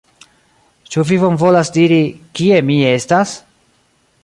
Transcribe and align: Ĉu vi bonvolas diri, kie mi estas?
Ĉu 0.93 1.03
vi 1.09 1.19
bonvolas 1.23 1.71
diri, 1.77 2.01
kie 2.41 2.59
mi 2.71 2.81
estas? 2.95 3.35